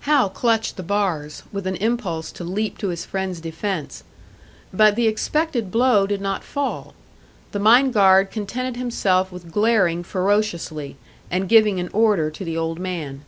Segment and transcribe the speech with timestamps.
[0.00, 4.02] Hal clutched the bars, with an impulse to leap to his friend's defence.
[4.74, 6.94] But the expected blow did not fall;
[7.52, 10.96] the mine guard contented himself with glaring ferociously,
[11.30, 13.22] and giving an order to the old man.